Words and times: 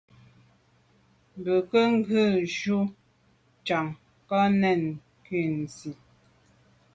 Bwɔ́ŋkə́h 1.41 1.85
à’ghə̀ 1.93 2.25
jʉ́ 2.55 2.79
chàŋ 3.65 3.85
ká 4.27 4.39
nɛ́ɛ̀n 4.61 4.81
nɔɔ́nsí. 5.29 5.89